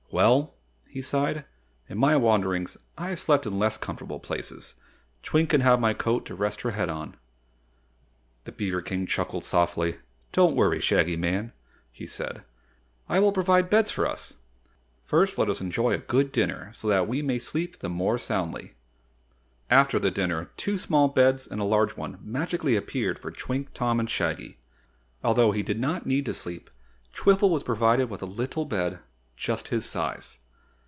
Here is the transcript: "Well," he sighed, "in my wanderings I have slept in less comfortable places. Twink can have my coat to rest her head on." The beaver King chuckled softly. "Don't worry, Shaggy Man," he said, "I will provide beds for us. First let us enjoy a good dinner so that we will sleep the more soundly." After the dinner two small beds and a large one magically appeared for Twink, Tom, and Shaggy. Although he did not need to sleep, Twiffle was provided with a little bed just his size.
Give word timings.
"Well," 0.13 0.55
he 0.89 1.01
sighed, 1.01 1.45
"in 1.87 1.97
my 1.97 2.17
wanderings 2.17 2.75
I 2.97 3.11
have 3.11 3.19
slept 3.21 3.45
in 3.45 3.57
less 3.57 3.77
comfortable 3.77 4.19
places. 4.19 4.73
Twink 5.23 5.51
can 5.51 5.61
have 5.61 5.79
my 5.79 5.93
coat 5.93 6.25
to 6.25 6.35
rest 6.35 6.61
her 6.63 6.71
head 6.71 6.89
on." 6.89 7.15
The 8.43 8.51
beaver 8.51 8.81
King 8.81 9.07
chuckled 9.07 9.45
softly. 9.45 9.99
"Don't 10.33 10.53
worry, 10.57 10.81
Shaggy 10.81 11.15
Man," 11.15 11.53
he 11.93 12.05
said, 12.05 12.43
"I 13.07 13.19
will 13.19 13.31
provide 13.31 13.69
beds 13.69 13.89
for 13.89 14.05
us. 14.05 14.33
First 15.05 15.37
let 15.37 15.49
us 15.49 15.61
enjoy 15.61 15.93
a 15.93 15.97
good 15.99 16.33
dinner 16.33 16.71
so 16.73 16.89
that 16.89 17.07
we 17.07 17.21
will 17.21 17.39
sleep 17.39 17.79
the 17.79 17.87
more 17.87 18.17
soundly." 18.17 18.73
After 19.69 19.97
the 19.97 20.11
dinner 20.11 20.51
two 20.57 20.77
small 20.77 21.07
beds 21.07 21.47
and 21.47 21.61
a 21.61 21.63
large 21.63 21.95
one 21.95 22.19
magically 22.21 22.75
appeared 22.75 23.17
for 23.17 23.31
Twink, 23.31 23.73
Tom, 23.73 23.97
and 23.97 24.09
Shaggy. 24.09 24.57
Although 25.23 25.53
he 25.53 25.63
did 25.63 25.79
not 25.79 26.05
need 26.05 26.25
to 26.25 26.33
sleep, 26.33 26.69
Twiffle 27.13 27.49
was 27.49 27.63
provided 27.63 28.09
with 28.09 28.21
a 28.21 28.25
little 28.25 28.65
bed 28.65 28.99
just 29.37 29.69
his 29.69 29.83
size. 29.87 30.37